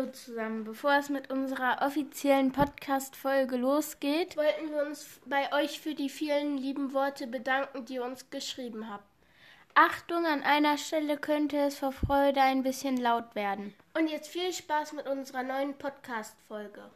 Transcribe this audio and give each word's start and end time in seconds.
Hallo 0.00 0.12
zusammen. 0.12 0.64
Bevor 0.64 0.94
es 0.94 1.10
mit 1.10 1.30
unserer 1.30 1.82
offiziellen 1.82 2.52
Podcast-Folge 2.52 3.56
losgeht, 3.56 4.34
wollten 4.34 4.70
wir 4.70 4.86
uns 4.86 5.20
bei 5.26 5.52
euch 5.52 5.78
für 5.78 5.94
die 5.94 6.08
vielen 6.08 6.56
lieben 6.56 6.94
Worte 6.94 7.26
bedanken, 7.26 7.84
die 7.84 7.96
ihr 7.96 8.04
uns 8.04 8.30
geschrieben 8.30 8.88
habt. 8.88 9.04
Achtung, 9.74 10.24
an 10.24 10.42
einer 10.42 10.78
Stelle 10.78 11.18
könnte 11.18 11.58
es 11.58 11.78
vor 11.78 11.92
Freude 11.92 12.40
ein 12.40 12.62
bisschen 12.62 12.96
laut 12.96 13.34
werden. 13.34 13.74
Und 13.92 14.08
jetzt 14.08 14.28
viel 14.28 14.50
Spaß 14.54 14.94
mit 14.94 15.06
unserer 15.06 15.42
neuen 15.42 15.74
Podcast-Folge. 15.74 16.90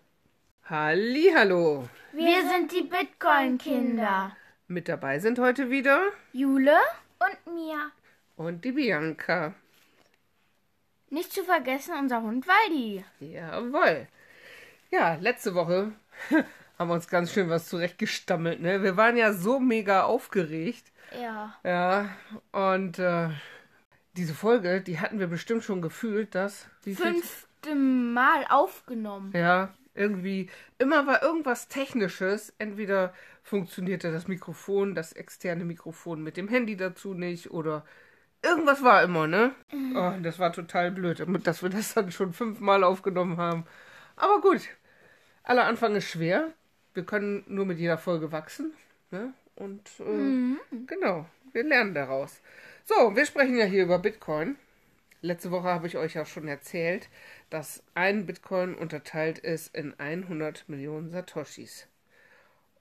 Hallo. 0.71 1.87
Wir 2.13 2.49
sind 2.49 2.73
die 2.73 2.85
Bitcoin-Kinder. 2.85 4.35
Mit 4.67 4.89
dabei 4.89 5.19
sind 5.19 5.39
heute 5.39 5.69
wieder 5.69 6.01
Jule 6.33 6.79
und 7.19 7.55
Mia. 7.55 7.91
Und 8.37 8.65
die 8.65 8.73
Bianca. 8.73 9.55
Nicht 11.15 11.33
zu 11.33 11.45
vergessen 11.45 11.95
unser 11.97 12.23
Hund 12.23 12.45
Waldi. 12.49 13.05
Jawohl. 13.21 14.09
Ja, 14.91 15.15
letzte 15.15 15.55
Woche 15.55 15.93
haben 16.79 16.91
wir 16.91 16.95
uns 16.95 17.07
ganz 17.07 17.33
schön 17.33 17.49
was 17.49 17.69
zurechtgestammelt. 17.69 18.61
Ne? 18.61 18.83
Wir 18.83 18.97
waren 18.97 19.17
ja 19.17 19.33
so 19.33 19.61
mega 19.61 20.03
aufgeregt. 20.03 20.91
Ja. 21.23 21.57
Ja, 21.63 22.11
und 22.51 22.99
äh, 22.99 23.29
diese 24.17 24.35
Folge, 24.35 24.81
die 24.81 24.99
hatten 24.99 25.21
wir 25.21 25.29
bestimmt 25.29 25.63
schon 25.63 25.83
gefühlt, 25.83 26.35
dass. 26.35 26.67
Fünfte 26.83 27.77
Mal 27.77 28.45
aufgenommen. 28.51 29.31
Ja, 29.37 29.73
irgendwie. 29.95 30.51
Immer 30.79 31.07
war 31.07 31.23
irgendwas 31.23 31.69
Technisches. 31.69 32.53
Entweder 32.59 33.15
funktionierte 33.45 34.11
das 34.11 34.27
Mikrofon, 34.27 34.97
das 34.97 35.13
externe 35.13 35.65
Mikrofon 35.65 36.25
mit 36.25 36.37
dem 36.37 36.49
Handy 36.49 36.77
dazu 36.77 37.15
nicht 37.15 37.53
oder 37.53 37.85
Irgendwas 38.45 38.83
war 38.83 39.03
immer, 39.03 39.27
ne? 39.27 39.55
Oh, 39.95 40.13
das 40.23 40.39
war 40.39 40.53
total 40.53 40.91
blöd, 40.91 41.25
dass 41.45 41.63
wir 41.63 41.71
das 41.71 41.95
dann 41.95 42.13
schon 42.13 42.35
fünfmal 42.35 42.85
aufgenommen 42.85 43.39
haben. 43.39 43.65
Aber 44.17 44.43
gut, 44.43 44.61
aller 45.43 45.65
Anfang 45.65 45.97
ist 45.97 46.11
schwer. 46.11 46.53
Wir 46.93 47.05
können 47.05 47.43
nur 47.47 47.65
mit 47.65 47.79
jeder 47.79 47.97
Folge 47.97 48.33
wachsen. 48.33 48.75
Ne? 49.11 49.33
Und 49.57 49.89
äh, 49.99 50.03
mhm. 50.03 50.59
genau, 50.87 51.27
wir 51.53 51.65
lernen 51.65 51.95
daraus. 51.95 52.43
So, 52.85 53.17
wir 53.17 53.25
sprechen 53.25 53.57
ja 53.57 53.65
hier 53.65 53.85
über 53.85 53.99
Bitcoin. 53.99 54.57
Letzte 55.23 55.51
Woche 55.51 55.69
habe 55.69 55.87
ich 55.87 55.97
euch 55.97 56.15
ja 56.15 56.27
schon 56.27 56.47
erzählt, 56.47 57.09
dass 57.49 57.83
ein 57.95 58.27
Bitcoin 58.27 58.75
unterteilt 58.75 59.39
ist 59.39 59.75
in 59.75 59.99
100 59.99 60.69
Millionen 60.69 61.09
Satoshis. 61.09 61.89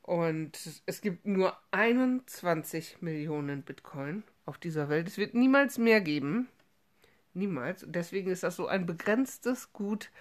Und 0.04 0.82
es 0.86 1.02
gibt 1.02 1.26
nur 1.26 1.58
21 1.72 3.02
Millionen 3.02 3.64
Bitcoin 3.64 4.24
auf 4.46 4.58
dieser 4.58 4.90
Welt. 4.90 5.08
Es 5.08 5.18
wird 5.18 5.34
niemals 5.34 5.78
mehr 5.78 6.02
geben. 6.02 6.50
Niemals. 7.34 7.84
Und 7.84 7.96
deswegen 7.96 8.30
ist 8.30 8.44
das 8.44 8.58
so 8.58 8.68
ein 8.68 8.86
begrenztes 8.86 9.72
Gut, 9.72 10.12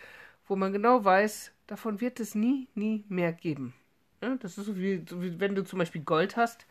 wo 0.47 0.55
man 0.55 0.73
genau 0.73 1.05
weiß, 1.05 1.53
davon 1.67 2.01
wird 2.01 2.21
es 2.21 2.35
nie, 2.37 2.69
nie 2.75 3.05
mehr 3.09 3.33
geben. 3.33 3.75
Ja, 4.23 4.37
das 4.37 4.57
ist 4.57 4.67
so 4.67 4.77
wie, 4.77 5.05
so 5.09 5.21
wie, 5.21 5.41
wenn 5.41 5.57
du 5.57 5.65
zum 5.65 5.81
Beispiel 5.81 6.03
Gold 6.03 6.37
hast. 6.37 6.67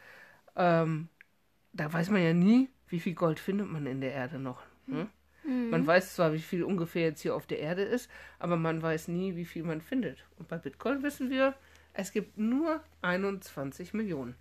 Ähm, 0.56 1.10
da 1.74 1.92
weiß 1.92 2.10
man 2.12 2.24
ja 2.24 2.34
nie, 2.34 2.70
wie 2.88 3.00
viel 3.02 3.14
Gold 3.14 3.40
findet 3.40 3.70
man 3.70 3.86
in 3.88 4.00
der 4.00 4.14
Erde 4.14 4.40
noch. 4.40 4.64
Ne? 4.88 5.08
Mhm. 5.44 5.70
Man 5.70 5.86
weiß 5.86 6.16
zwar, 6.16 6.32
wie 6.32 6.40
viel 6.40 6.64
ungefähr 6.64 7.04
jetzt 7.04 7.22
hier 7.22 7.36
auf 7.36 7.46
der 7.46 7.60
Erde 7.60 7.84
ist, 7.84 8.10
aber 8.40 8.56
man 8.56 8.82
weiß 8.82 9.10
nie, 9.10 9.36
wie 9.36 9.46
viel 9.46 9.64
man 9.64 9.82
findet. 9.82 10.26
Und 10.38 10.48
bei 10.48 10.58
Bitcoin 10.58 11.04
wissen 11.04 11.30
wir, 11.30 11.56
es 11.94 12.12
gibt 12.12 12.38
nur 12.38 12.82
21 13.02 13.94
Millionen. 13.94 14.36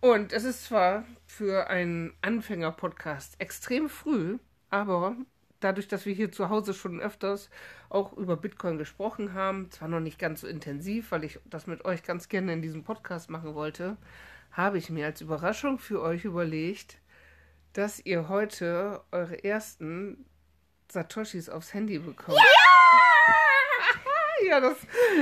Und 0.00 0.32
es 0.32 0.44
ist 0.44 0.64
zwar 0.64 1.04
für 1.26 1.68
einen 1.68 2.12
Anfänger-Podcast 2.20 3.40
extrem 3.40 3.88
früh, 3.88 4.38
aber 4.70 5.16
dadurch, 5.60 5.88
dass 5.88 6.04
wir 6.04 6.12
hier 6.12 6.30
zu 6.30 6.50
Hause 6.50 6.74
schon 6.74 7.00
öfters 7.00 7.48
auch 7.88 8.12
über 8.12 8.36
Bitcoin 8.36 8.76
gesprochen 8.76 9.32
haben, 9.32 9.70
zwar 9.70 9.88
noch 9.88 10.00
nicht 10.00 10.18
ganz 10.18 10.42
so 10.42 10.46
intensiv, 10.46 11.10
weil 11.10 11.24
ich 11.24 11.40
das 11.46 11.66
mit 11.66 11.84
euch 11.84 12.02
ganz 12.02 12.28
gerne 12.28 12.52
in 12.52 12.62
diesem 12.62 12.84
Podcast 12.84 13.30
machen 13.30 13.54
wollte, 13.54 13.96
habe 14.52 14.78
ich 14.78 14.90
mir 14.90 15.06
als 15.06 15.20
Überraschung 15.20 15.78
für 15.78 16.02
euch 16.02 16.24
überlegt, 16.24 16.98
dass 17.72 18.04
ihr 18.04 18.28
heute 18.28 19.00
eure 19.10 19.42
ersten 19.42 20.26
Satoshis 20.92 21.48
aufs 21.48 21.72
Handy 21.72 21.98
bekommt. 21.98 22.38
Ja! 22.38 24.04
ja, 24.48 24.60
das, 24.60 24.76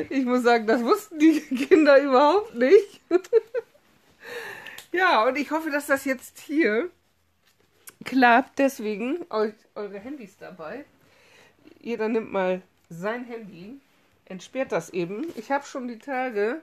ich 0.09 0.25
muss 0.25 0.43
sagen, 0.43 0.66
das 0.66 0.83
wussten 0.83 1.19
die 1.19 1.41
Kinder 1.69 2.00
überhaupt 2.00 2.55
nicht. 2.55 3.00
Ja, 4.94 5.27
und 5.27 5.38
ich 5.38 5.50
hoffe, 5.50 5.71
dass 5.71 5.87
das 5.87 6.05
jetzt 6.05 6.38
hier 6.38 6.91
klappt. 8.05 8.59
Deswegen 8.59 9.25
euch 9.31 9.55
eure 9.75 9.99
Handys 9.99 10.37
dabei. 10.37 10.84
Jeder 11.81 12.10
nimmt 12.10 12.31
mal 12.31 12.60
sein 12.91 13.25
Handy, 13.25 13.81
entsperrt 14.27 14.71
das 14.71 14.91
eben. 14.91 15.25
Ich 15.34 15.50
habe 15.50 15.65
schon 15.65 15.89
die 15.89 15.99
Tage 15.99 16.60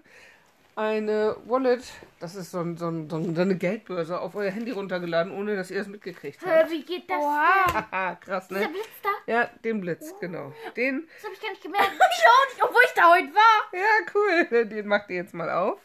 eine 0.75 1.35
Wallet, 1.46 1.84
das 2.19 2.35
ist 2.35 2.52
so, 2.52 2.59
ein, 2.59 2.78
so, 2.78 2.88
ein, 2.88 3.09
so, 3.09 3.18
eine 3.18 3.56
Geldbörse, 3.56 4.19
auf 4.19 4.35
euer 4.35 4.52
Handy 4.52 4.72
runtergeladen, 4.72 5.31
ohne 5.34 5.56
dass 5.56 5.72
ihr 5.72 5.81
es 5.81 5.88
mitgekriegt 5.88 6.40
habt. 6.46 6.72
Wie 6.72 6.84
geht 6.84 7.09
das? 7.09 7.18
Wow. 7.18 8.19
Krass, 8.22 8.50
ne? 8.50 8.59
Dieser 8.59 8.69
Blitz 8.69 9.02
da? 9.03 9.09
Ja, 9.31 9.50
den 9.63 9.81
Blitz, 9.81 10.13
genau. 10.19 10.53
Den. 10.78 11.08
Das 11.16 11.24
habe 11.25 11.34
ich 11.34 11.41
gar 11.41 11.50
nicht 11.50 11.63
gemerkt. 11.63 11.91
ich 11.94 12.25
auch 12.25 12.53
nicht, 12.53 12.63
obwohl 12.63 12.81
ich 12.85 12.94
da 12.94 13.12
heute 13.13 13.34
war. 13.34 13.74
Ja, 13.74 14.12
cool. 14.13 14.66
Den 14.69 14.88
macht 14.88 15.09
ihr 15.09 15.18
jetzt 15.18 15.34
mal 15.34 15.50
auf. 15.50 15.79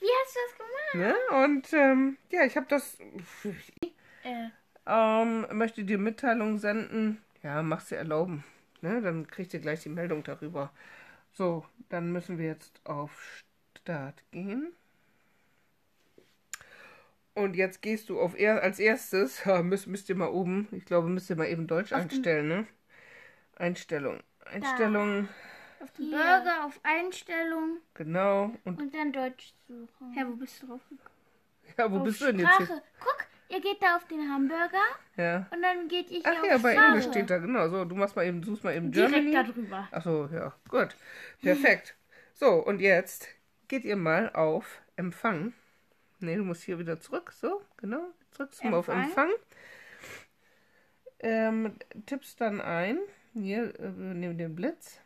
Wie 0.00 0.06
hast 0.06 0.34
du 0.34 0.40
das 0.46 0.58
gemacht? 0.58 1.18
Ne? 1.30 1.44
Und 1.44 1.72
ähm, 1.72 2.16
ja, 2.30 2.44
ich 2.44 2.56
habe 2.56 2.66
das. 2.68 2.98
Äh. 4.24 4.48
Ähm, 4.86 5.46
möchte 5.52 5.84
dir 5.84 5.98
Mitteilung 5.98 6.58
senden. 6.58 7.22
Ja, 7.42 7.62
mach 7.62 7.80
sie 7.80 7.94
erlauben. 7.94 8.44
Ne? 8.80 9.00
Dann 9.00 9.26
kriegt 9.26 9.54
ihr 9.54 9.60
gleich 9.60 9.82
die 9.82 9.88
Meldung 9.88 10.24
darüber. 10.24 10.72
So, 11.32 11.64
dann 11.88 12.12
müssen 12.12 12.38
wir 12.38 12.46
jetzt 12.46 12.80
auf 12.84 13.42
Start 13.82 14.22
gehen. 14.30 14.72
Und 17.34 17.56
jetzt 17.56 17.82
gehst 17.82 18.10
du 18.10 18.20
auf 18.20 18.38
er 18.38 18.62
als 18.62 18.78
erstes, 18.78 19.44
ja, 19.44 19.60
müsst, 19.62 19.88
müsst 19.88 20.08
ihr 20.08 20.14
mal 20.14 20.28
oben, 20.28 20.68
ich 20.70 20.84
glaube, 20.84 21.08
müsst 21.08 21.30
ihr 21.30 21.36
mal 21.36 21.48
eben 21.48 21.66
Deutsch 21.66 21.92
auf 21.92 22.02
einstellen, 22.02 22.46
ne? 22.46 22.66
Einstellung. 23.56 24.20
Einstellung. 24.44 25.28
Da. 25.78 25.84
Auf 25.84 25.90
den 25.92 26.06
Hier. 26.06 26.16
Burger, 26.16 26.64
auf 26.64 26.78
Einstellung. 26.84 27.78
Genau. 27.94 28.52
Und, 28.64 28.80
und 28.80 28.94
dann 28.94 29.12
Deutsch 29.12 29.52
suchen. 29.66 30.14
Ja, 30.16 30.28
wo 30.28 30.36
bist 30.36 30.62
du 30.62 30.66
drauf 30.68 30.80
Ja, 31.78 31.90
wo 31.90 31.98
auf 31.98 32.04
bist 32.04 32.20
du 32.20 32.26
denn 32.26 32.38
jetzt? 32.38 32.56
Hier? 32.58 32.82
Guck, 33.00 33.26
ihr 33.48 33.60
geht 33.60 33.82
da 33.82 33.96
auf 33.96 34.06
den 34.06 34.20
Hamburger. 34.30 34.78
Ja. 35.16 35.48
Und 35.50 35.60
dann 35.60 35.88
geht 35.88 36.08
hier 36.08 36.20
Ach 36.22 36.44
ja, 36.44 36.58
bei 36.58 36.74
Englisch 36.74 37.06
steht 37.06 37.30
da, 37.30 37.38
genau. 37.38 37.68
So, 37.68 37.84
du 37.84 37.96
machst 37.96 38.14
mal 38.14 38.26
eben, 38.26 38.44
suchst 38.44 38.62
mal 38.62 38.76
eben 38.76 38.92
Direkt 38.92 39.12
Germany. 39.12 39.30
Direkt 39.32 39.48
da 39.48 39.52
drüber. 39.52 39.88
Ach 39.90 40.04
so, 40.04 40.28
ja. 40.32 40.54
Gut. 40.68 40.96
Perfekt. 41.40 41.96
so, 42.34 42.64
und 42.64 42.80
jetzt 42.80 43.28
geht 43.72 43.84
ihr 43.86 43.96
mal 43.96 44.30
auf 44.34 44.82
Empfang. 44.96 45.54
Ne, 46.20 46.36
du 46.36 46.44
musst 46.44 46.62
hier 46.62 46.78
wieder 46.78 47.00
zurück. 47.00 47.32
So, 47.32 47.62
genau. 47.78 48.10
Drückst 48.32 48.62
du 48.62 48.68
mal 48.68 48.76
auf 48.76 48.88
Empfang. 48.88 49.30
Ähm, 51.20 51.78
tippst 52.04 52.38
dann 52.38 52.60
ein. 52.60 52.98
Hier, 53.32 53.74
äh, 53.80 53.88
neben 53.88 54.36
dem 54.36 54.54
Blitz. 54.54 55.00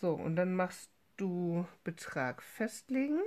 So, 0.00 0.14
und 0.14 0.34
dann 0.34 0.56
machst 0.56 0.90
du 1.16 1.64
Betrag 1.84 2.42
festlegen. 2.42 3.20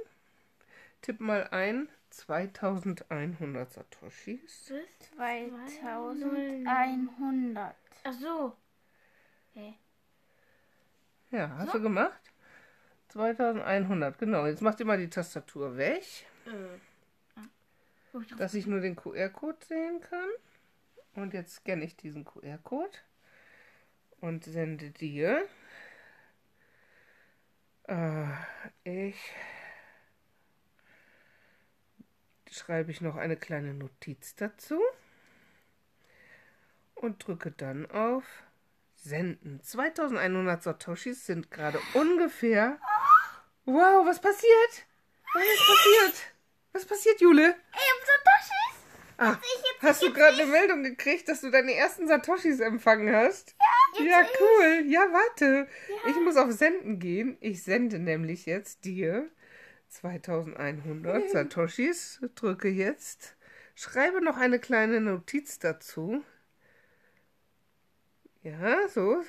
Tipp 1.02 1.22
mal 1.22 1.48
ein 1.52 1.88
2100 2.10 3.72
Satoshis. 3.72 4.74
2100. 5.16 7.76
Ach 8.04 8.12
so. 8.12 8.58
Okay. 9.52 9.80
Ja, 11.32 11.56
hast 11.56 11.72
so. 11.72 11.78
du 11.78 11.84
gemacht? 11.84 12.20
2100, 13.10 14.18
genau. 14.18 14.46
Jetzt 14.46 14.62
mach 14.62 14.76
dir 14.76 14.86
mal 14.86 14.98
die 14.98 15.10
Tastatur 15.10 15.78
weg. 15.78 16.04
Äh. 16.46 16.80
Dass 18.38 18.54
ich 18.54 18.66
nur 18.66 18.80
den 18.80 18.96
QR-Code 18.96 19.58
sehen 19.68 20.02
kann. 20.02 20.30
Und 21.16 21.34
jetzt 21.34 21.56
scanne 21.56 21.86
ich 21.86 21.96
diesen 21.96 22.26
QR-Code 22.26 22.98
und 24.22 24.46
sende 24.46 24.92
dir 24.92 25.48
äh, 27.90 28.28
ich 28.84 29.16
schreibe 32.52 32.92
ich 32.92 33.02
noch 33.02 33.16
eine 33.16 33.36
kleine 33.36 33.74
Notiz 33.74 34.36
dazu 34.36 34.80
und 36.96 37.26
drücke 37.26 37.52
dann 37.52 37.90
auf 37.90 38.24
Senden. 38.96 39.62
2100 39.62 40.62
Satoshis 40.62 41.26
sind 41.26 41.50
gerade 41.52 41.80
ungefähr. 41.94 42.80
Wow, 43.70 44.04
was 44.04 44.20
passiert? 44.20 44.88
Was 45.32 45.44
ist 45.44 45.68
passiert? 45.68 46.34
Was 46.74 46.86
passiert, 46.86 47.22
Jule? 47.22 47.44
Ey, 47.44 47.90
um 47.94 48.02
Satoshis? 48.08 48.80
Ah, 49.20 49.38
hast 49.82 50.02
du 50.02 50.12
gerade 50.12 50.42
eine 50.42 50.52
Meldung 50.52 50.82
gekriegt, 50.82 51.30
dass 51.30 51.42
du 51.42 51.52
deine 51.52 51.76
ersten 51.76 52.08
Satoshis 52.08 52.62
empfangen 52.62 53.16
hast? 53.16 53.56
Ja. 54.00 54.06
Ja, 54.06 54.28
cool. 54.40 54.86
Ja, 54.88 55.02
warte. 55.12 55.68
Ja. 55.88 56.10
Ich 56.10 56.16
muss 56.16 56.36
auf 56.36 56.52
Senden 56.52 56.98
gehen. 56.98 57.38
Ich 57.42 57.62
sende 57.62 58.00
nämlich 58.00 58.48
jetzt 58.48 58.86
dir 58.86 59.30
2100 59.90 61.26
mhm. 61.26 61.30
Satoshis. 61.30 62.22
Drücke 62.34 62.70
jetzt. 62.70 63.36
Schreibe 63.76 64.20
noch 64.24 64.38
eine 64.38 64.58
kleine 64.58 65.00
Notiz 65.00 65.60
dazu. 65.60 66.24
Ja, 68.42 68.88
so. 68.88 69.24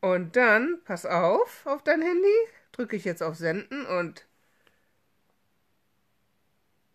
Und 0.00 0.34
dann, 0.36 0.80
pass 0.86 1.04
auf, 1.04 1.66
auf 1.66 1.82
dein 1.82 2.00
Handy, 2.00 2.38
drücke 2.72 2.96
ich 2.96 3.04
jetzt 3.04 3.22
auf 3.22 3.36
Senden 3.36 3.86
und 3.86 4.24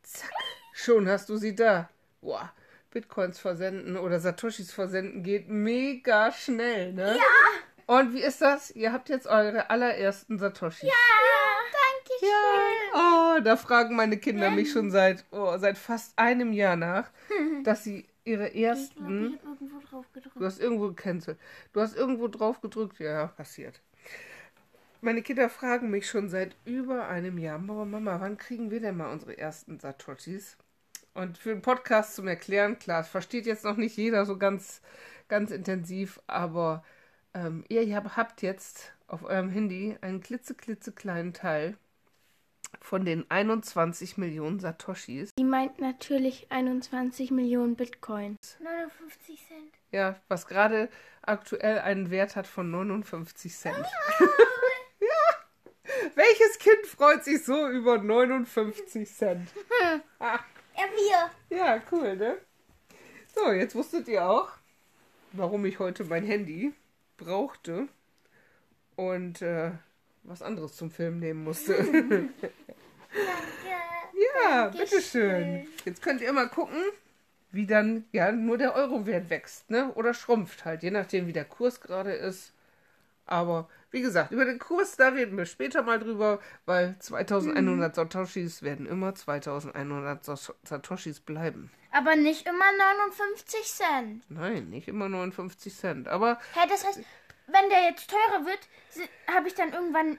zack, 0.03 0.31
schon 0.74 1.07
hast 1.07 1.29
du 1.29 1.38
sie 1.38 1.56
da. 1.56 1.89
Boah, 2.21 2.51
Bitcoins 2.91 3.39
versenden 3.39 3.97
oder 3.97 4.19
Satoshis 4.19 4.71
versenden 4.71 5.24
geht 5.24 5.50
mega 5.50 6.31
schnell, 6.31 6.94
ne? 6.94 7.18
Ja. 7.18 7.95
Und 7.95 8.13
wie 8.13 8.21
ist 8.21 8.41
das? 8.41 8.71
Ihr 8.71 8.91
habt 8.91 9.07
jetzt 9.07 9.27
eure 9.27 9.69
allerersten 9.69 10.38
Satoshis. 10.39 10.89
Danke 11.71 12.19
schön. 12.19 12.29
Ja. 12.29 13.38
Oh, 13.38 13.39
da 13.41 13.56
fragen 13.56 13.95
meine 13.95 14.18
Kinder 14.18 14.50
mich 14.50 14.71
schon 14.71 14.91
seit, 14.91 15.24
oh, 15.31 15.57
seit 15.57 15.77
fast 15.77 16.18
einem 16.18 16.51
Jahr 16.51 16.75
nach, 16.75 17.09
dass 17.63 17.83
sie 17.83 18.06
ihre 18.25 18.53
ersten. 18.53 19.35
Ich 19.35 19.39
habe 19.39 19.57
irgendwo 19.62 19.79
drauf 19.88 20.06
gedrückt. 20.13 20.35
Du 20.35 20.45
hast 20.45 20.59
irgendwo 20.59 20.91
cancel. 20.91 21.38
Du 21.71 21.81
hast 21.81 21.95
irgendwo 21.95 22.27
drauf 22.27 22.59
gedrückt. 22.59 23.00
Ja, 23.00 23.27
passiert. 23.27 23.79
Meine 24.99 25.21
Kinder 25.21 25.47
fragen 25.47 25.91
mich 25.91 26.09
schon 26.09 26.27
seit 26.27 26.55
über 26.65 27.07
einem 27.07 27.38
Jahr, 27.38 27.59
Mama, 27.59 27.85
Mama, 27.85 28.19
wann 28.19 28.38
kriegen 28.38 28.71
wir 28.71 28.79
denn 28.79 28.97
mal 28.97 29.11
unsere 29.11 29.38
ersten 29.38 29.79
Satoshis? 29.79 30.57
Und 31.13 31.38
für 31.38 31.51
einen 31.51 31.61
Podcast 31.61 32.15
zum 32.15 32.27
Erklären, 32.27 32.79
klar, 32.79 33.01
es 33.01 33.07
versteht 33.07 33.45
jetzt 33.45 33.63
noch 33.63 33.77
nicht 33.77 33.95
jeder 33.95 34.25
so 34.25 34.38
ganz, 34.38 34.81
ganz 35.27 35.51
intensiv, 35.51 36.19
aber 36.25 36.83
ähm, 37.35 37.63
ihr 37.69 38.03
habt 38.15 38.41
jetzt 38.41 38.91
auf 39.05 39.23
eurem 39.23 39.49
Handy 39.49 39.95
einen 40.01 40.21
klitzeklitzekleinen 40.21 41.33
Teil 41.33 41.77
von 42.81 43.05
den 43.05 43.29
21 43.29 44.17
Millionen 44.17 44.59
Satoshis. 44.59 45.33
Die 45.35 45.43
meint 45.43 45.79
natürlich 45.79 46.51
21 46.51 47.29
Millionen 47.29 47.75
Bitcoin. 47.75 48.35
59 48.59 49.47
Cent. 49.47 49.73
Ja, 49.91 50.19
was 50.27 50.47
gerade 50.47 50.89
aktuell 51.21 51.79
einen 51.79 52.09
Wert 52.09 52.35
hat 52.35 52.47
von 52.47 52.71
59 52.71 53.55
Cent. 53.55 53.85
Welches 56.17 56.57
Kind 56.57 56.87
freut 56.87 57.23
sich 57.23 57.45
so 57.45 57.69
über 57.69 57.99
59 57.99 59.07
Cent? 59.07 59.51
Ja, 60.19 60.39
wir. 60.75 61.29
ja, 61.55 61.79
cool, 61.91 62.15
ne? 62.15 62.37
So, 63.35 63.51
jetzt 63.51 63.75
wusstet 63.75 64.07
ihr 64.07 64.27
auch, 64.27 64.49
warum 65.33 65.63
ich 65.65 65.77
heute 65.77 66.05
mein 66.05 66.25
Handy 66.25 66.73
brauchte 67.17 67.87
und 68.95 69.43
äh, 69.43 69.73
was 70.23 70.41
anderes 70.41 70.75
zum 70.75 70.89
Film 70.89 71.19
nehmen 71.19 71.43
musste. 71.43 71.75
ja, 74.43 74.69
bitteschön. 74.75 75.67
Jetzt 75.85 76.01
könnt 76.01 76.21
ihr 76.21 76.33
mal 76.33 76.49
gucken, 76.49 76.81
wie 77.51 77.67
dann 77.67 78.05
ja 78.11 78.31
nur 78.31 78.57
der 78.57 78.73
Euro-Wert 78.73 79.29
wächst, 79.29 79.69
ne? 79.69 79.93
Oder 79.93 80.15
schrumpft 80.15 80.65
halt, 80.65 80.81
je 80.81 80.89
nachdem, 80.89 81.27
wie 81.27 81.33
der 81.33 81.45
Kurs 81.45 81.79
gerade 81.79 82.13
ist. 82.13 82.53
Aber 83.27 83.69
wie 83.92 84.01
gesagt, 84.01 84.31
über 84.31 84.45
den 84.45 84.60
Kurs, 84.60 84.95
da 84.98 85.10
reden 85.10 85.38
wir 85.38 85.45
später 85.45 85.81
mal 85.84 86.00
drüber, 86.00 86.39
weil 86.66 86.98
2100 87.00 87.95
Satoshis 87.95 88.62
werden 88.62 88.86
immer 88.86 89.16
2100 89.16 90.24
Sos- 90.24 90.54
Satoshis 90.63 91.19
bleiben. 91.19 91.72
Aber 91.92 92.16
nicht 92.16 92.48
immer 92.48 92.66
59 92.78 93.63
Cent. 93.63 94.24
Nein, 94.30 94.69
nicht 94.69 94.88
immer 94.88 95.07
59 95.10 95.74
Cent. 95.75 96.07
Aber 96.07 96.38
Hä, 96.54 96.68
das 96.69 96.86
heißt, 96.86 97.00
wenn 97.48 97.69
der 97.69 97.84
jetzt 97.89 98.10
teurer 98.10 98.45
wird, 98.45 98.60
habe 99.34 99.48
ich 99.48 99.56
dann 99.56 99.72
irgendwann 99.74 100.18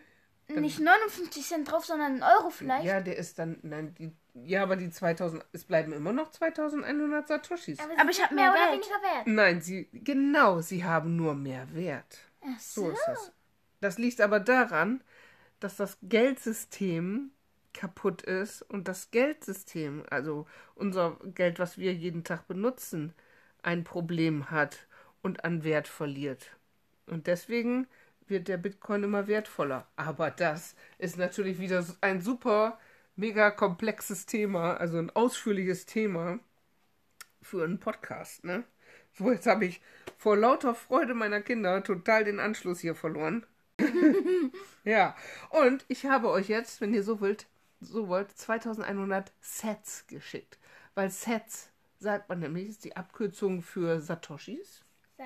nicht 0.49 0.81
59 0.81 1.45
Cent 1.47 1.71
drauf, 1.71 1.85
sondern 1.85 2.13
einen 2.13 2.23
Euro 2.23 2.49
vielleicht. 2.49 2.87
ja, 2.87 3.01
der 3.03 3.17
ist 3.19 3.39
dann, 3.39 3.59
nein, 3.63 3.95
die, 3.99 4.13
ja, 4.33 4.63
aber 4.63 4.77
die 4.77 4.89
2000, 4.91 5.45
es 5.53 5.65
bleiben 5.65 5.93
immer 5.93 6.15
noch 6.15 6.31
2100 6.31 7.29
Satoshis. 7.29 7.79
Aber 7.99 8.11
ich 8.11 8.23
habe 8.23 8.35
Mehr 8.35 8.51
mehr 8.53 8.63
oder 8.63 8.73
weniger 8.73 8.89
wert. 9.03 9.27
Nein, 9.27 9.61
sie, 9.61 9.91
genau, 9.93 10.63
sie 10.63 10.85
haben 10.85 11.17
nur 11.17 11.35
mehr 11.35 11.67
Wert. 11.75 12.17
Ach 12.41 12.59
So 12.59 12.85
so. 12.87 12.91
ist 12.93 13.03
das. 13.07 13.33
Das 13.81 13.99
liegt 13.99 14.21
aber 14.21 14.41
daran, 14.41 15.03
dass 15.61 15.77
das 15.77 15.99
Geldsystem 16.03 17.31
kaputt 17.73 18.23
ist 18.23 18.63
und 18.63 18.89
das 18.89 19.11
Geldsystem, 19.11 20.05
also 20.11 20.47
unser 20.75 21.19
Geld, 21.35 21.59
was 21.59 21.79
wir 21.79 21.93
jeden 21.95 22.25
Tag 22.25 22.49
benutzen, 22.49 23.15
ein 23.63 23.85
Problem 23.85 24.51
hat 24.51 24.87
und 25.23 25.45
an 25.45 25.65
Wert 25.65 25.89
verliert. 25.89 26.57
Und 27.07 27.27
deswegen 27.27 27.87
wird 28.27 28.49
der 28.49 28.57
Bitcoin 28.57 29.05
immer 29.05 29.27
wertvoller. 29.27 29.87
Aber 29.97 30.31
das 30.31 30.75
ist 30.99 31.17
natürlich 31.17 31.59
wieder 31.59 31.85
ein 32.01 32.21
super, 32.21 32.79
mega 33.17 33.51
komplexes 33.51 34.27
Thema, 34.27 34.75
also 34.77 34.99
ein 34.99 35.11
ausführliches 35.11 35.87
Thema 35.87 36.39
für 37.43 37.65
einen 37.65 37.81
Podcast, 37.81 38.45
ne? 38.45 38.65
So, 39.13 39.31
jetzt 39.33 39.47
habe 39.47 39.65
ich 39.65 39.81
vor 40.17 40.37
lauter 40.37 40.75
Freude 40.75 41.15
meiner 41.15 41.41
Kinder 41.41 41.83
total 41.83 42.25
den 42.25 42.41
Anschluss 42.41 42.81
hier 42.81 42.95
verloren. 42.95 43.47
ja, 44.85 45.17
und 45.51 45.85
ich 45.89 46.07
habe 46.07 46.31
euch 46.31 46.49
jetzt, 46.49 46.81
wenn 46.81 46.95
ihr 46.95 47.03
so 47.03 47.21
wollt, 47.21 47.47
so 47.81 48.09
wollt, 48.09 48.37
2100 48.37 49.33
Sets 49.41 50.07
geschickt. 50.07 50.59
Weil 50.95 51.11
Sets, 51.11 51.71
sagt 51.99 52.29
man 52.29 52.41
nämlich, 52.41 52.69
ist 52.69 52.85
die 52.85 52.97
Abkürzung 52.97 53.63
für 53.63 54.01
Satoshis. 54.01 54.83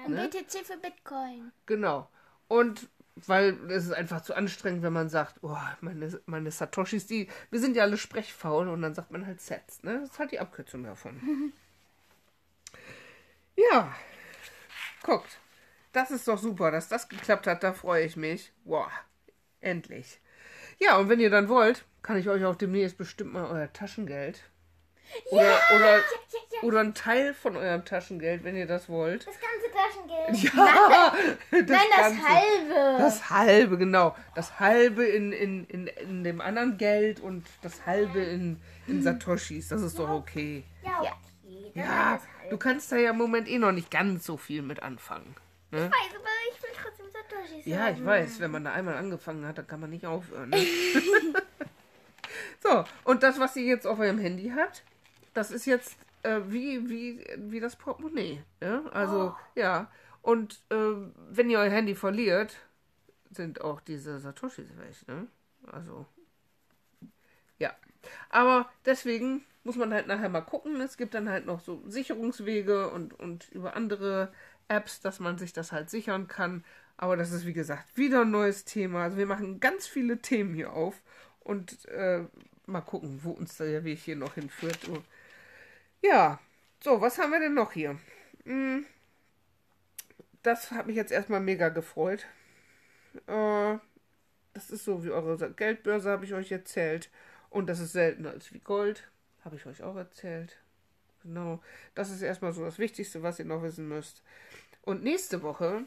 Und 0.07 0.15
BTC 0.15 0.65
für 0.65 0.77
Bitcoin. 0.79 1.53
Genau. 1.67 2.09
Und 2.49 2.89
weil 3.15 3.59
es 3.71 3.87
ist 3.87 3.93
einfach 3.93 4.23
zu 4.23 4.35
anstrengend, 4.35 4.83
wenn 4.83 4.93
man 4.93 5.09
sagt, 5.09 5.37
oh, 5.43 5.57
meine, 5.81 6.21
meine 6.27 6.51
Satoshis, 6.51 7.07
die, 7.07 7.29
wir 7.51 7.61
sind 7.61 7.77
ja 7.77 7.83
alle 7.83 7.99
sprechfaul 7.99 8.69
und 8.69 8.83
dann 8.83 8.95
sagt 8.95 9.11
man 9.11 9.27
halt 9.27 9.41
Sets, 9.41 9.83
ne? 9.83 10.01
Das 10.01 10.11
ist 10.11 10.19
halt 10.19 10.33
die 10.33 10.41
Abkürzung 10.41 10.85
davon. 10.85 11.53
ja, 13.57 13.95
guckt. 15.03 15.39
Das 15.93 16.11
ist 16.11 16.27
doch 16.27 16.39
super, 16.39 16.71
dass 16.71 16.89
das 16.89 17.09
geklappt 17.09 17.47
hat, 17.47 17.63
da 17.63 17.73
freue 17.73 18.05
ich 18.05 18.17
mich. 18.17 18.53
Wow, 18.65 18.89
endlich. 19.61 20.21
Ja, 20.79 20.97
und 20.97 21.09
wenn 21.09 21.21
ihr 21.21 21.31
dann 21.31 21.49
wollt, 21.49 21.85
kann 22.03 22.17
ich 22.17 22.29
euch 22.29 22.45
auch 22.45 22.57
demnächst 22.57 22.99
bestimmt 22.99 23.33
mal 23.35 23.47
euer 23.47 23.73
Taschengeld 23.73 24.43
oder, 25.31 25.59
oder, 25.75 26.01
oder 26.63 26.81
einen 26.81 26.95
Teil 26.95 27.35
von 27.35 27.57
eurem 27.57 27.85
Taschengeld, 27.85 28.45
wenn 28.45 28.57
ihr 28.57 28.67
das 28.67 28.89
wollt. 28.89 29.27
Das 29.27 29.35
ganze 29.39 29.71
Taschengeld. 29.71 30.55
Ja, 30.55 31.13
das 31.51 31.61
Nein, 31.61 31.69
das 31.91 32.01
Ganze. 32.01 32.29
halbe. 32.29 32.99
Das 32.99 33.31
halbe, 33.31 33.79
genau. 33.79 34.17
Das 34.35 34.61
halbe 34.61 35.05
in, 35.05 35.33
in, 35.33 35.67
in, 35.67 35.87
in 35.87 36.25
dem 36.25 36.41
anderen 36.41 36.79
Geld 36.79 37.21
und 37.21 37.45
das 37.61 37.85
halbe 37.87 38.21
in, 38.21 38.61
in 38.87 39.03
Satoshis. 39.03 39.69
Das 39.69 39.83
ist 39.83 39.99
doch 39.99 40.09
okay. 40.09 40.65
Ja, 40.83 41.01
okay. 41.01 41.73
Ja, 41.75 42.21
du 42.51 42.57
kannst 42.59 42.93
da 42.93 42.97
ja 42.97 43.11
im 43.11 43.19
Moment 43.19 43.49
eh 43.49 43.59
noch 43.59 43.73
nicht 43.73 43.91
ganz 43.91 44.25
so 44.25 44.37
viel 44.37 44.63
mit 44.63 44.83
anfangen. 44.83 45.35
Ne? 45.73 45.81
halt. 45.81 45.93
weiß, 45.93 46.15
aber 46.15 46.29
ich 46.53 46.63
will 46.63 46.71
trotzdem 46.83 47.07
Satoshis 47.11 47.67
Ja, 47.67 47.79
haben. 47.87 47.97
ich 47.97 48.05
weiß, 48.05 48.41
wenn 48.41 48.51
man 48.51 48.65
da 48.65 48.73
einmal 48.73 48.97
angefangen 48.97 49.47
hat, 49.47 49.59
dann 49.59 49.67
kann 49.67 49.81
man 49.81 49.91
nicht 49.91 50.07
aufhören. 50.07 50.51
Ne? 50.51 50.59
so, 52.63 52.85
und 53.05 53.23
das, 53.23 53.41
was 53.41 53.57
ihr 53.57 53.65
jetzt 53.65 53.87
auf 53.87 53.99
eurem 53.99 54.19
Handy 54.19 54.53
habt, 54.55 54.83
das 55.35 55.51
ist 55.51 55.65
jetzt 55.65 55.97
äh, 56.23 56.41
wie, 56.47 56.89
wie, 56.89 57.25
wie 57.37 57.61
das 57.61 57.77
Portemonnaie. 57.77 58.43
Ja? 58.61 58.85
Also, 58.93 59.35
ja. 59.55 59.91
Und 60.21 60.61
äh, 60.71 60.77
wenn 61.31 61.51
ihr 61.51 61.59
euer 61.59 61.71
Handy 61.71 61.95
verliert, 61.95 62.57
sind 63.31 63.63
auch 63.63 63.81
diese 63.81 64.21
Satoshis 64.21 64.69
weg. 64.77 65.09
Ne? 65.09 65.27
Also, 65.67 66.07
ja. 67.59 67.75
Aber 68.29 68.69
deswegen 68.85 69.45
muss 69.65 69.77
man 69.77 69.93
halt 69.93 70.07
nachher 70.07 70.29
mal 70.29 70.43
gucken. 70.43 70.81
Es 70.81 70.97
gibt 70.97 71.15
dann 71.15 71.29
halt 71.29 71.47
noch 71.47 71.61
so 71.61 71.83
Sicherungswege 71.87 72.91
und, 72.91 73.19
und 73.19 73.49
über 73.51 73.77
andere 73.77 74.33
Apps, 74.73 75.01
dass 75.01 75.21
man 75.21 75.39
sich 75.39 75.53
das 75.53 75.73
halt 75.73 75.91
sichern 75.91 76.29
kann. 76.29 76.65
Aber 76.97 77.17
das 77.17 77.33
ist, 77.33 77.47
wie 77.47 77.53
gesagt, 77.53 77.97
wieder 77.97 78.23
ein 78.23 78.31
neues 78.31 78.65
Thema. 78.65 79.05
Also 79.05 79.17
wir 79.17 79.27
machen 79.27 79.61
ganz 79.61 79.87
viele 79.87 80.19
Themen 80.19 80.55
hier 80.55 80.73
auf 80.73 81.03
und 81.41 81.85
äh, 81.89 82.25
mal 82.67 82.81
gucken, 82.81 83.21
wo 83.23 83.33
uns 83.33 83.57
der 83.57 83.85
Weg 83.85 83.99
hier 83.99 84.17
noch 84.17 84.35
hinführt. 84.35 84.79
So. 84.87 85.03
Ja, 86.01 86.39
so, 86.83 87.01
was 87.01 87.19
haben 87.19 87.33
wir 87.33 87.41
denn 87.41 87.55
noch 87.55 87.73
hier? 87.73 87.99
Hm, 88.45 88.87
das 90.43 90.71
hat 90.71 90.87
mich 90.87 90.97
jetzt 90.97 91.13
erstmal 91.13 91.41
mega 91.41 91.69
gefreut. 91.69 92.27
Äh, 93.27 93.79
das 94.55 94.71
ist 94.71 94.85
so 94.85 95.05
wie 95.05 95.11
eure 95.11 95.53
Geldbörse, 95.53 96.11
habe 96.11 96.25
ich 96.25 96.35
euch 96.35 96.53
erzählt. 96.53 97.11
Und 97.51 97.67
das 97.67 97.81
ist 97.81 97.93
seltener 97.93 98.31
als 98.31 98.53
wie 98.53 98.59
Gold, 98.61 99.09
habe 99.45 99.57
ich 99.57 99.67
euch 99.67 99.83
auch 99.83 99.97
erzählt. 99.97 100.57
Genau, 101.23 101.63
das 101.95 102.11
ist 102.11 102.23
erstmal 102.23 102.53
so 102.53 102.65
das 102.65 102.79
Wichtigste, 102.79 103.23
was 103.23 103.39
ihr 103.39 103.45
noch 103.45 103.63
wissen 103.63 103.89
müsst. 103.89 104.23
Und 104.83 105.03
nächste 105.03 105.43
Woche 105.43 105.85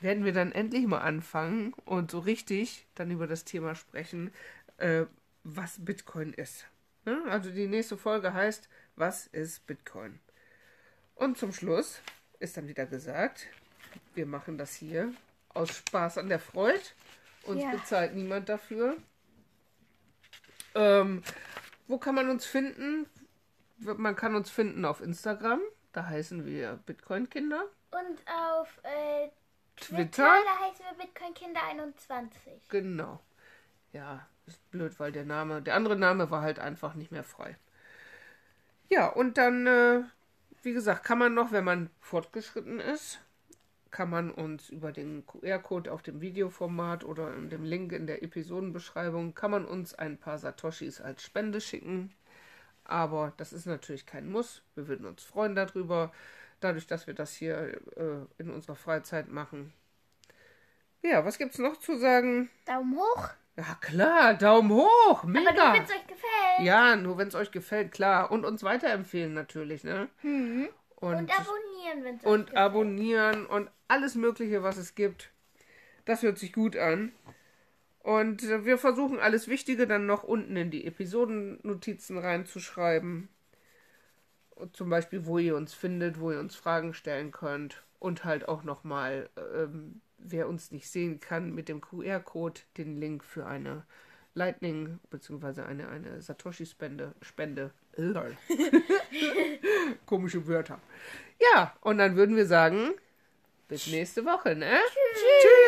werden 0.00 0.24
wir 0.24 0.32
dann 0.32 0.52
endlich 0.52 0.86
mal 0.86 1.00
anfangen 1.00 1.72
und 1.84 2.10
so 2.10 2.20
richtig 2.20 2.86
dann 2.94 3.10
über 3.10 3.26
das 3.26 3.44
Thema 3.44 3.74
sprechen, 3.74 4.32
äh, 4.76 5.06
was 5.44 5.84
Bitcoin 5.84 6.32
ist. 6.32 6.66
Ne? 7.04 7.22
Also 7.28 7.50
die 7.50 7.66
nächste 7.66 7.96
Folge 7.96 8.32
heißt, 8.34 8.68
was 8.96 9.26
ist 9.28 9.66
Bitcoin? 9.66 10.20
Und 11.14 11.38
zum 11.38 11.52
Schluss 11.52 12.00
ist 12.38 12.56
dann 12.56 12.68
wieder 12.68 12.86
gesagt, 12.86 13.46
wir 14.14 14.26
machen 14.26 14.58
das 14.58 14.74
hier 14.74 15.12
aus 15.48 15.70
Spaß 15.74 16.18
an 16.18 16.28
der 16.28 16.38
Freude. 16.38 16.80
Uns 17.44 17.62
Ja. 17.62 17.70
bezahlt 17.70 18.14
niemand 18.14 18.48
dafür. 18.48 18.96
Ähm, 20.74 21.22
wo 21.86 21.98
kann 21.98 22.14
man 22.14 22.28
uns 22.28 22.44
finden? 22.44 23.06
Man 23.78 24.14
kann 24.16 24.34
uns 24.34 24.50
finden 24.50 24.84
auf 24.84 25.00
Instagram. 25.00 25.60
Da 25.92 26.06
heißen 26.06 26.44
wir 26.44 26.78
Bitcoin-Kinder. 26.86 27.64
Und 27.90 28.20
auf 28.26 28.68
äh, 28.82 29.28
Twitter. 29.76 30.24
Da 30.44 30.66
heißen 30.66 30.84
wir 30.84 31.04
Bitcoin 31.04 31.34
Kinder 31.34 31.62
21. 31.64 32.68
Genau. 32.68 33.20
Ja, 33.92 34.26
ist 34.46 34.70
blöd, 34.70 34.98
weil 34.98 35.12
der 35.12 35.24
Name, 35.24 35.62
der 35.62 35.74
andere 35.74 35.96
Name 35.96 36.30
war 36.30 36.42
halt 36.42 36.58
einfach 36.58 36.94
nicht 36.94 37.10
mehr 37.10 37.24
frei. 37.24 37.56
Ja, 38.88 39.08
und 39.08 39.38
dann, 39.38 39.66
äh, 39.66 40.02
wie 40.62 40.72
gesagt, 40.72 41.04
kann 41.04 41.18
man 41.18 41.34
noch, 41.34 41.52
wenn 41.52 41.64
man 41.64 41.90
fortgeschritten 42.00 42.80
ist, 42.80 43.20
kann 43.90 44.10
man 44.10 44.30
uns 44.30 44.68
über 44.68 44.92
den 44.92 45.26
QR-Code 45.26 45.92
auf 45.92 46.02
dem 46.02 46.20
Videoformat 46.20 47.04
oder 47.04 47.34
in 47.34 47.48
dem 47.48 47.64
Link 47.64 47.92
in 47.92 48.06
der 48.06 48.22
Episodenbeschreibung, 48.22 49.34
kann 49.34 49.50
man 49.50 49.64
uns 49.64 49.94
ein 49.94 50.18
paar 50.18 50.38
Satoshis 50.38 51.00
als 51.00 51.22
Spende 51.22 51.60
schicken. 51.60 52.14
Aber 52.84 53.32
das 53.36 53.52
ist 53.52 53.66
natürlich 53.66 54.06
kein 54.06 54.30
Muss. 54.30 54.62
Wir 54.74 54.88
würden 54.88 55.06
uns 55.06 55.22
freuen 55.22 55.54
darüber, 55.54 56.12
dadurch, 56.60 56.86
dass 56.86 57.06
wir 57.06 57.14
das 57.14 57.32
hier 57.34 57.80
äh, 57.96 58.42
in 58.42 58.50
unserer 58.50 58.76
Freizeit 58.76 59.28
machen. 59.28 59.72
Ja, 61.02 61.24
was 61.24 61.38
gibt's 61.38 61.58
noch 61.58 61.76
zu 61.78 61.96
sagen? 61.96 62.50
Daumen 62.66 62.96
hoch. 62.98 63.28
Ja, 63.56 63.76
klar, 63.80 64.34
Daumen 64.34 64.70
hoch, 64.70 65.24
mega. 65.24 65.50
Aber 65.50 65.64
nur, 65.64 65.72
wenn 65.74 65.82
es 65.84 65.90
euch 65.90 66.06
gefällt. 66.06 66.60
ja, 66.60 66.96
nur 66.96 67.18
wenn 67.18 67.28
es 67.28 67.34
euch 67.34 67.50
gefällt, 67.50 67.92
klar. 67.92 68.30
Und 68.30 68.44
uns 68.44 68.62
weiterempfehlen 68.62 69.34
natürlich, 69.34 69.84
ne? 69.84 70.08
Mhm. 70.22 70.68
Und, 70.96 71.14
Und 71.14 71.30
abonnieren, 71.30 72.04
wenn 72.04 72.16
es 72.16 72.24
euch 72.24 72.30
und 72.30 72.46
gefällt. 72.46 72.56
abonnieren 72.56 73.46
und 73.46 73.70
alles 73.88 74.14
Mögliche, 74.16 74.62
was 74.62 74.76
es 74.76 74.94
gibt. 74.94 75.30
Das 76.04 76.22
hört 76.22 76.38
sich 76.38 76.52
gut 76.52 76.76
an. 76.76 77.12
Und 78.00 78.42
äh, 78.44 78.64
wir 78.64 78.78
versuchen 78.78 79.18
alles 79.20 79.48
Wichtige 79.48 79.86
dann 79.86 80.06
noch 80.06 80.22
unten 80.24 80.56
in 80.56 80.70
die 80.70 80.86
Episodennotizen 80.86 82.18
reinzuschreiben. 82.18 83.28
Zum 84.72 84.90
Beispiel, 84.90 85.26
wo 85.26 85.38
ihr 85.38 85.56
uns 85.56 85.74
findet, 85.74 86.20
wo 86.20 86.30
ihr 86.30 86.40
uns 86.40 86.56
Fragen 86.56 86.94
stellen 86.94 87.30
könnt. 87.30 87.82
Und 87.98 88.24
halt 88.24 88.48
auch 88.48 88.62
nochmal, 88.62 89.28
ähm, 89.56 90.00
wer 90.18 90.48
uns 90.48 90.70
nicht 90.70 90.88
sehen 90.88 91.18
kann, 91.18 91.52
mit 91.52 91.68
dem 91.68 91.80
QR-Code 91.80 92.60
den 92.76 92.96
Link 92.96 93.24
für 93.24 93.46
eine 93.46 93.84
Lightning 94.34 95.00
bzw. 95.10 95.62
eine, 95.62 95.88
eine 95.88 96.22
Satoshi-Spende. 96.22 97.14
Spende. 97.22 97.72
Komische 100.06 100.46
Wörter. 100.46 100.78
Ja, 101.40 101.74
und 101.80 101.98
dann 101.98 102.14
würden 102.14 102.36
wir 102.36 102.46
sagen, 102.46 102.90
bis 103.66 103.88
nächste 103.88 104.24
Woche, 104.24 104.54
ne? 104.54 104.78
Tschüss. 104.86 105.42
Tschüss. 105.42 105.67